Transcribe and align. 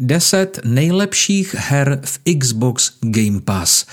10 0.00 0.60
nejlepších 0.64 1.54
her 1.54 2.00
v 2.04 2.18
Xbox 2.38 2.90
Game 3.00 3.40
Pass. 3.40 3.86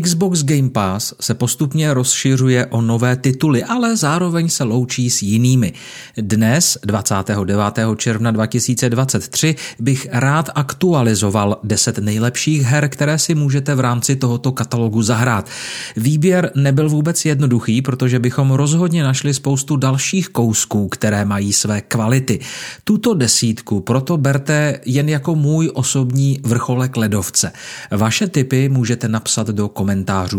Xbox 0.00 0.42
Game 0.42 0.70
Pass 0.70 1.14
se 1.20 1.34
postupně 1.34 1.94
rozšiřuje 1.94 2.66
o 2.66 2.80
nové 2.80 3.16
tituly, 3.16 3.64
ale 3.64 3.96
zároveň 3.96 4.48
se 4.48 4.64
loučí 4.64 5.10
s 5.10 5.22
jinými. 5.22 5.72
Dnes, 6.16 6.78
29. 6.82 7.58
června 7.96 8.30
2023, 8.30 9.54
bych 9.78 10.08
rád 10.10 10.50
aktualizoval 10.54 11.60
10 11.64 11.98
nejlepších 11.98 12.62
her, 12.62 12.88
které 12.88 13.18
si 13.18 13.34
můžete 13.34 13.74
v 13.74 13.80
rámci 13.80 14.16
tohoto 14.16 14.52
katalogu 14.52 15.02
zahrát. 15.02 15.48
Výběr 15.96 16.50
nebyl 16.54 16.88
vůbec 16.88 17.24
jednoduchý, 17.24 17.82
protože 17.82 18.18
bychom 18.18 18.50
rozhodně 18.50 19.02
našli 19.02 19.34
spoustu 19.34 19.76
dalších 19.76 20.28
kousků, 20.28 20.88
které 20.88 21.24
mají 21.24 21.52
své 21.52 21.80
kvality. 21.80 22.40
Tuto 22.84 23.14
desítku 23.14 23.80
proto 23.80 24.16
berte 24.16 24.80
jen 24.86 25.08
jako 25.08 25.34
můj 25.34 25.70
osobní 25.74 26.40
vrcholek 26.44 26.96
ledovce. 26.96 27.52
Vaše 27.90 28.28
tipy 28.28 28.68
můžete 28.68 29.08
napsat 29.08 29.46
do 29.48 29.68
komentářů 29.68 29.83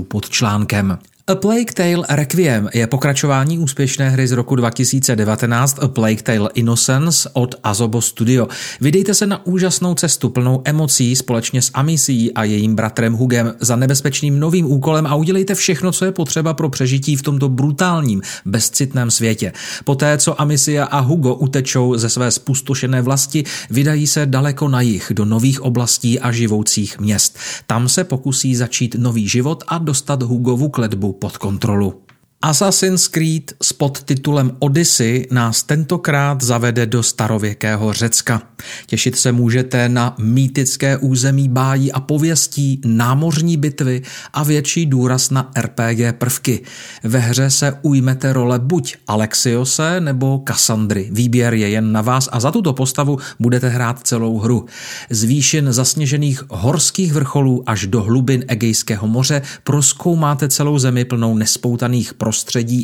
pod 0.04 0.30
článkem. 0.30 1.00
A 1.28 1.36
Plague 1.36 1.74
Tale 1.74 2.06
Requiem 2.10 2.70
je 2.74 2.88
pokračování 2.88 3.60
úspěšné 3.60 4.10
hry 4.10 4.28
z 4.28 4.32
roku 4.32 4.56
2019 4.56 5.80
A 5.82 5.88
Plague 5.88 6.24
Tale 6.24 6.50
Innocence 6.54 7.30
od 7.34 7.56
Azobo 7.64 8.02
Studio. 8.02 8.48
Vydejte 8.82 9.14
se 9.14 9.28
na 9.28 9.46
úžasnou 9.46 9.96
cestu 9.96 10.30
plnou 10.30 10.62
emocí 10.66 11.16
společně 11.16 11.62
s 11.62 11.72
Amisí 11.74 12.34
a 12.34 12.44
jejím 12.44 12.76
bratrem 12.76 13.14
Hugem 13.14 13.54
za 13.60 13.76
nebezpečným 13.76 14.40
novým 14.40 14.66
úkolem 14.66 15.08
a 15.08 15.16
udělejte 15.16 15.56
všechno, 15.56 15.92
co 15.92 16.06
je 16.06 16.12
potřeba 16.12 16.54
pro 16.54 16.70
přežití 16.70 17.16
v 17.16 17.22
tomto 17.22 17.50
brutálním, 17.50 18.22
bezcitném 18.46 19.12
světě. 19.12 19.54
Poté, 19.86 20.18
co 20.18 20.42
Amicia 20.42 20.86
a 20.86 21.00
Hugo 21.00 21.34
utečou 21.34 21.98
ze 21.98 22.10
své 22.10 22.32
spustošené 22.32 23.02
vlasti, 23.02 23.44
vydají 23.70 24.08
se 24.08 24.26
daleko 24.26 24.68
na 24.68 24.82
jih 24.82 25.12
do 25.16 25.26
nových 25.26 25.62
oblastí 25.62 26.20
a 26.20 26.32
živoucích 26.32 27.00
měst. 27.00 27.38
Tam 27.68 27.90
se 27.90 28.04
pokusí 28.04 28.56
začít 28.56 28.96
nový 29.00 29.28
život 29.28 29.64
a 29.68 29.78
dostat 29.78 30.24
Hugovu 30.24 30.70
kletbu 30.70 31.15
pod 31.20 31.38
kontrolu. 31.38 32.05
Assassin's 32.46 33.08
Creed 33.08 33.54
s 33.62 33.74
podtitulem 33.74 34.52
Odyssey 34.60 35.28
nás 35.32 35.64
tentokrát 35.64 36.42
zavede 36.44 36.86
do 36.86 37.04
starověkého 37.04 37.94
Řecka. 37.94 38.42
Těšit 38.86 39.16
se 39.16 39.32
můžete 39.32 39.90
na 39.90 40.16
mýtické 40.20 40.98
území 40.98 41.50
bájí 41.50 41.92
a 41.92 42.00
pověstí, 42.00 42.82
námořní 42.86 43.58
bitvy 43.58 44.02
a 44.34 44.44
větší 44.44 44.86
důraz 44.86 45.30
na 45.30 45.52
RPG 45.60 46.18
prvky. 46.18 46.62
Ve 47.04 47.20
hře 47.20 47.50
se 47.50 47.80
ujmete 47.82 48.34
role 48.34 48.60
buď 48.60 48.96
Alexiose 49.08 50.02
nebo 50.02 50.40
Kassandry. 50.40 51.10
Výběr 51.12 51.54
je 51.54 51.70
jen 51.70 51.92
na 51.92 52.02
vás 52.02 52.30
a 52.32 52.40
za 52.40 52.52
tuto 52.52 52.74
postavu 52.74 53.18
budete 53.40 53.70
hrát 53.70 54.08
celou 54.08 54.40
hru. 54.40 54.66
Z 55.10 55.24
výšin 55.24 55.74
zasněžených 55.74 56.44
horských 56.50 57.14
vrcholů 57.14 57.64
až 57.66 57.88
do 57.88 58.02
hlubin 58.02 58.46
Egejského 58.48 59.08
moře 59.08 59.42
proskoumáte 59.64 60.50
celou 60.50 60.80
zemi 60.80 61.06
plnou 61.06 61.36
nespoutaných 61.38 62.14
prostředí 62.14 62.35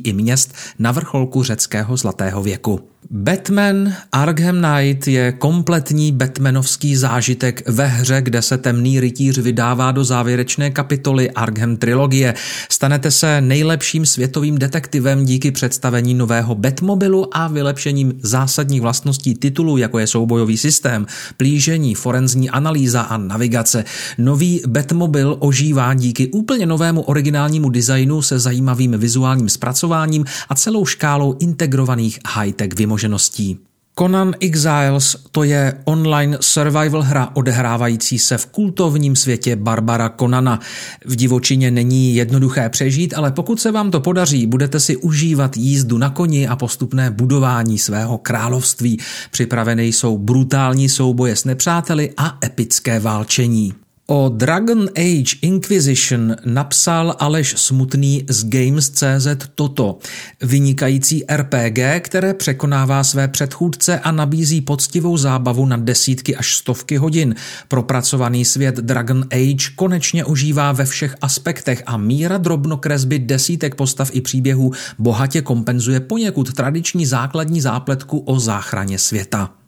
i 0.07 0.13
měst 0.13 0.53
na 0.79 0.91
vrcholku 0.91 1.43
řeckého 1.43 1.97
zlatého 1.97 2.43
věku. 2.43 2.90
Batman 3.09 3.93
Arkham 4.11 4.61
Knight 4.61 5.07
je 5.07 5.31
kompletní 5.31 6.11
Batmanovský 6.11 6.95
zážitek 6.95 7.69
ve 7.69 7.87
hře, 7.87 8.21
kde 8.21 8.41
se 8.41 8.57
temný 8.57 8.99
rytíř 8.99 9.37
vydává 9.37 9.91
do 9.91 10.03
závěrečné 10.03 10.71
kapitoly 10.71 11.31
Arkham 11.31 11.77
trilogie. 11.77 12.33
Stanete 12.69 13.11
se 13.11 13.41
nejlepším 13.41 14.05
světovým 14.05 14.57
detektivem 14.57 15.25
díky 15.25 15.51
představení 15.51 16.13
nového 16.13 16.55
Batmobilu 16.55 17.37
a 17.37 17.47
vylepšením 17.47 18.13
zásadních 18.21 18.81
vlastností 18.81 19.35
titulu, 19.35 19.77
jako 19.77 19.99
je 19.99 20.07
soubojový 20.07 20.57
systém, 20.57 21.05
plížení, 21.37 21.95
forenzní 21.95 22.49
analýza 22.49 23.01
a 23.01 23.17
navigace. 23.17 23.83
Nový 24.17 24.61
Batmobil 24.67 25.37
ožívá 25.39 25.93
díky 25.93 26.27
úplně 26.27 26.65
novému 26.65 27.01
originálnímu 27.01 27.69
designu 27.69 28.21
se 28.21 28.39
zajímavým 28.39 28.91
vizuálním 28.97 29.49
zpracováním 29.49 30.25
a 30.49 30.55
celou 30.55 30.85
škálou 30.85 31.35
integrovaných 31.39 32.19
high-tech 32.27 32.73
vymožeností 32.75 32.90
vymožeností. 32.91 33.59
Conan 33.99 34.33
Exiles 34.39 35.15
to 35.31 35.43
je 35.43 35.73
online 35.85 36.37
survival 36.41 37.01
hra 37.01 37.29
odehrávající 37.33 38.19
se 38.19 38.37
v 38.37 38.45
kultovním 38.45 39.15
světě 39.15 39.55
Barbara 39.55 40.09
Conana. 40.19 40.59
V 41.05 41.15
divočině 41.15 41.71
není 41.71 42.15
jednoduché 42.15 42.69
přežít, 42.69 43.13
ale 43.13 43.31
pokud 43.31 43.61
se 43.61 43.71
vám 43.71 43.91
to 43.91 43.99
podaří, 43.99 44.47
budete 44.47 44.79
si 44.79 44.97
užívat 44.97 45.57
jízdu 45.57 45.97
na 45.97 46.09
koni 46.09 46.47
a 46.47 46.55
postupné 46.55 47.11
budování 47.11 47.77
svého 47.77 48.17
království. 48.17 48.99
Připraveny 49.31 49.85
jsou 49.85 50.17
brutální 50.17 50.89
souboje 50.89 51.35
s 51.35 51.45
nepřáteli 51.45 52.13
a 52.17 52.37
epické 52.45 52.99
válčení. 52.99 53.73
O 54.07 54.29
Dragon 54.29 54.89
Age 54.97 55.35
Inquisition 55.41 56.35
napsal 56.45 57.15
Aleš 57.19 57.53
Smutný 57.57 58.25
z 58.29 58.43
Games.cz 58.43 59.27
toto. 59.55 59.97
Vynikající 60.41 61.23
RPG, 61.35 61.79
které 61.99 62.33
překonává 62.33 63.03
své 63.03 63.27
předchůdce 63.27 63.99
a 63.99 64.11
nabízí 64.11 64.61
poctivou 64.61 65.17
zábavu 65.17 65.65
na 65.65 65.77
desítky 65.77 66.35
až 66.35 66.55
stovky 66.55 66.97
hodin. 66.97 67.35
Propracovaný 67.67 68.45
svět 68.45 68.75
Dragon 68.75 69.25
Age 69.31 69.69
konečně 69.75 70.25
užívá 70.25 70.71
ve 70.71 70.85
všech 70.85 71.15
aspektech 71.21 71.83
a 71.85 71.97
míra 71.97 72.37
drobnokresby 72.37 73.19
desítek 73.19 73.75
postav 73.75 74.09
i 74.13 74.21
příběhů 74.21 74.71
bohatě 74.99 75.41
kompenzuje 75.41 75.99
poněkud 75.99 76.53
tradiční 76.53 77.05
základní 77.05 77.61
zápletku 77.61 78.19
o 78.19 78.39
záchraně 78.39 78.99
světa. 78.99 79.60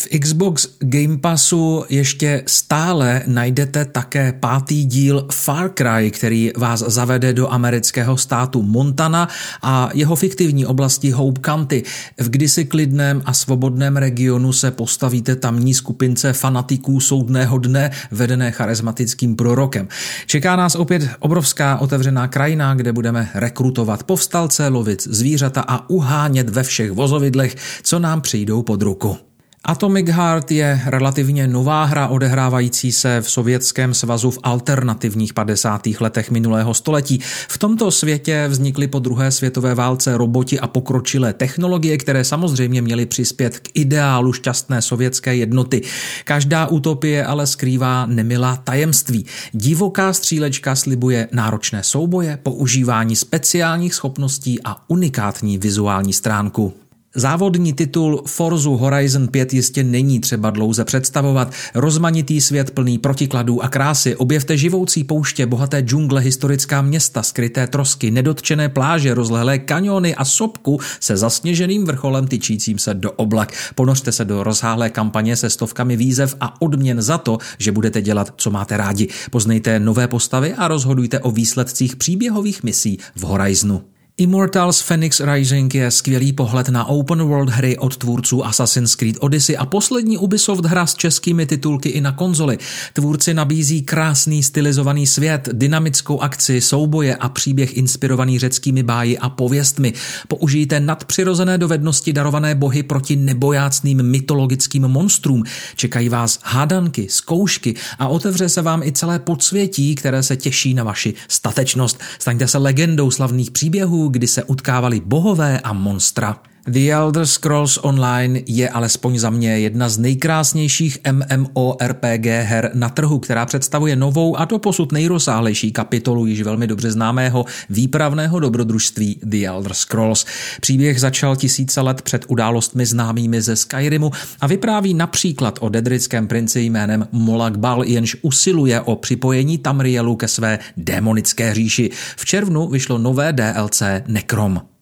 V 0.00 0.18
Xbox 0.20 0.68
Game 0.78 1.18
Passu 1.18 1.84
ještě 1.88 2.42
stále 2.46 3.22
najdete 3.26 3.84
také 3.84 4.32
pátý 4.32 4.84
díl 4.84 5.26
Far 5.32 5.70
Cry, 5.74 6.10
který 6.10 6.50
vás 6.56 6.80
zavede 6.80 7.32
do 7.32 7.52
amerického 7.52 8.16
státu 8.16 8.62
Montana 8.62 9.28
a 9.62 9.90
jeho 9.94 10.16
fiktivní 10.16 10.66
oblasti 10.66 11.10
Hope 11.10 11.40
County. 11.44 11.82
V 12.20 12.30
kdysi 12.30 12.64
klidném 12.64 13.22
a 13.24 13.32
svobodném 13.32 13.96
regionu 13.96 14.52
se 14.52 14.70
postavíte 14.70 15.36
tamní 15.36 15.74
skupince 15.74 16.32
fanatiků 16.32 17.00
soudného 17.00 17.58
dne, 17.58 17.90
vedené 18.10 18.50
charismatickým 18.50 19.36
prorokem. 19.36 19.88
Čeká 20.26 20.56
nás 20.56 20.74
opět 20.74 21.10
obrovská 21.18 21.76
otevřená 21.76 22.28
krajina, 22.28 22.74
kde 22.74 22.92
budeme 22.92 23.30
rekrutovat 23.34 24.02
povstalce, 24.02 24.68
lovit 24.68 25.02
zvířata 25.02 25.60
a 25.68 25.90
uhánět 25.90 26.48
ve 26.48 26.62
všech 26.62 26.92
vozovidlech, 26.92 27.56
co 27.82 27.98
nám 27.98 28.20
přijdou 28.20 28.62
pod 28.62 28.82
ruku. 28.82 29.27
Atomic 29.68 30.08
Heart 30.08 30.50
je 30.50 30.80
relativně 30.86 31.46
nová 31.46 31.84
hra 31.84 32.08
odehrávající 32.08 32.92
se 32.92 33.20
v 33.20 33.30
Sovětském 33.30 33.94
svazu 33.94 34.30
v 34.30 34.38
alternativních 34.42 35.34
50. 35.34 35.86
letech 36.00 36.30
minulého 36.30 36.74
století. 36.74 37.20
V 37.48 37.58
tomto 37.58 37.90
světě 37.90 38.46
vznikly 38.48 38.88
po 38.88 38.98
druhé 38.98 39.30
světové 39.30 39.74
válce 39.74 40.16
roboti 40.16 40.60
a 40.60 40.66
pokročilé 40.66 41.32
technologie, 41.32 41.98
které 41.98 42.24
samozřejmě 42.24 42.82
měly 42.82 43.06
přispět 43.06 43.58
k 43.58 43.68
ideálu 43.74 44.32
šťastné 44.32 44.82
sovětské 44.82 45.36
jednoty. 45.36 45.82
Každá 46.24 46.66
utopie 46.66 47.24
ale 47.24 47.46
skrývá 47.46 48.06
nemilá 48.06 48.56
tajemství. 48.56 49.26
Divoká 49.52 50.12
střílečka 50.12 50.74
slibuje 50.74 51.28
náročné 51.32 51.82
souboje, 51.82 52.38
používání 52.42 53.16
speciálních 53.16 53.94
schopností 53.94 54.60
a 54.64 54.76
unikátní 54.88 55.58
vizuální 55.58 56.12
stránku. 56.12 56.87
Závodní 57.14 57.72
titul 57.72 58.22
Forza 58.26 58.70
Horizon 58.70 59.28
5 59.28 59.54
jistě 59.54 59.84
není 59.84 60.20
třeba 60.20 60.50
dlouze 60.50 60.84
představovat. 60.84 61.52
Rozmanitý 61.74 62.40
svět 62.40 62.70
plný 62.70 62.98
protikladů 62.98 63.64
a 63.64 63.68
krásy, 63.68 64.16
objevte 64.16 64.56
živoucí 64.56 65.04
pouště, 65.04 65.46
bohaté 65.46 65.80
džungle, 65.80 66.20
historická 66.20 66.82
města, 66.82 67.22
skryté 67.22 67.66
trosky, 67.66 68.10
nedotčené 68.10 68.68
pláže, 68.68 69.14
rozlehlé 69.14 69.58
kaniony 69.58 70.14
a 70.14 70.24
sopku 70.24 70.80
se 71.00 71.16
zasněženým 71.16 71.84
vrcholem 71.84 72.26
tyčícím 72.26 72.78
se 72.78 72.94
do 72.94 73.12
oblak. 73.12 73.52
Ponořte 73.74 74.12
se 74.12 74.24
do 74.24 74.42
rozháhlé 74.42 74.90
kampaně 74.90 75.36
se 75.36 75.50
stovkami 75.50 75.96
výzev 75.96 76.36
a 76.40 76.60
odměn 76.60 77.02
za 77.02 77.18
to, 77.18 77.38
že 77.58 77.72
budete 77.72 78.02
dělat, 78.02 78.34
co 78.36 78.50
máte 78.50 78.76
rádi. 78.76 79.08
Poznejte 79.30 79.80
nové 79.80 80.08
postavy 80.08 80.54
a 80.54 80.68
rozhodujte 80.68 81.20
o 81.20 81.30
výsledcích 81.30 81.96
příběhových 81.96 82.62
misí 82.62 82.98
v 83.16 83.22
Horizonu. 83.22 83.82
Immortals 84.20 84.80
Phoenix 84.80 85.20
Rising 85.20 85.74
je 85.74 85.90
skvělý 85.90 86.32
pohled 86.32 86.68
na 86.68 86.84
open 86.84 87.22
world 87.22 87.48
hry 87.48 87.78
od 87.78 87.96
tvůrců 87.96 88.44
Assassin's 88.44 88.94
Creed 88.94 89.16
Odyssey 89.20 89.56
a 89.58 89.66
poslední 89.66 90.18
Ubisoft 90.18 90.64
hra 90.64 90.86
s 90.86 90.94
českými 90.94 91.46
titulky 91.46 91.88
i 91.88 92.00
na 92.00 92.12
konzoli. 92.12 92.58
Tvůrci 92.92 93.34
nabízí 93.34 93.82
krásný 93.82 94.42
stylizovaný 94.42 95.06
svět, 95.06 95.48
dynamickou 95.52 96.20
akci, 96.20 96.60
souboje 96.60 97.16
a 97.16 97.28
příběh 97.28 97.76
inspirovaný 97.76 98.38
řeckými 98.38 98.82
báji 98.82 99.18
a 99.18 99.28
pověstmi. 99.28 99.92
Použijte 100.28 100.80
nadpřirozené 100.80 101.58
dovednosti 101.58 102.12
darované 102.12 102.54
bohy 102.54 102.82
proti 102.82 103.16
nebojácným 103.16 104.02
mytologickým 104.02 104.82
monstrům. 104.82 105.44
Čekají 105.76 106.08
vás 106.08 106.38
hádanky, 106.42 107.06
zkoušky 107.10 107.74
a 107.98 108.08
otevře 108.08 108.48
se 108.48 108.62
vám 108.62 108.82
i 108.82 108.92
celé 108.92 109.18
podsvětí, 109.18 109.94
které 109.94 110.22
se 110.22 110.36
těší 110.36 110.74
na 110.74 110.84
vaši 110.84 111.14
statečnost. 111.28 112.00
Staňte 112.18 112.48
se 112.48 112.58
legendou 112.58 113.10
slavných 113.10 113.50
příběhů, 113.50 114.07
kdy 114.08 114.26
se 114.26 114.44
utkávali 114.44 115.00
bohové 115.00 115.60
a 115.60 115.72
monstra. 115.72 116.36
The 116.68 116.92
Elder 116.92 117.26
Scrolls 117.26 117.78
Online 117.82 118.40
je 118.46 118.68
alespoň 118.68 119.18
za 119.18 119.30
mě 119.30 119.58
jedna 119.58 119.88
z 119.88 119.98
nejkrásnějších 119.98 120.98
MMORPG 121.12 122.26
her 122.26 122.70
na 122.74 122.88
trhu, 122.88 123.18
která 123.18 123.46
představuje 123.46 123.96
novou 123.96 124.38
a 124.38 124.46
to 124.46 124.58
posud 124.58 124.92
nejrozsáhlejší 124.92 125.72
kapitolu 125.72 126.26
již 126.26 126.42
velmi 126.42 126.66
dobře 126.66 126.90
známého 126.90 127.44
výpravného 127.70 128.40
dobrodružství 128.40 129.20
The 129.22 129.46
Elder 129.46 129.74
Scrolls. 129.74 130.26
Příběh 130.60 131.00
začal 131.00 131.36
tisíce 131.36 131.80
let 131.80 132.02
před 132.02 132.24
událostmi 132.28 132.86
známými 132.86 133.42
ze 133.42 133.56
Skyrimu 133.56 134.10
a 134.40 134.46
vypráví 134.46 134.94
například 134.94 135.58
o 135.60 135.68
dedrickém 135.68 136.26
princi 136.26 136.60
jménem 136.60 137.08
Molag 137.12 137.56
Bal, 137.56 137.84
jenž 137.84 138.16
usiluje 138.22 138.80
o 138.80 138.96
připojení 138.96 139.58
Tamrielu 139.58 140.16
ke 140.16 140.28
své 140.28 140.58
démonické 140.76 141.54
říši. 141.54 141.90
V 142.16 142.24
červnu 142.24 142.68
vyšlo 142.68 142.98
nové 142.98 143.32
DLC 143.32 143.82
Necrom. 144.06 144.77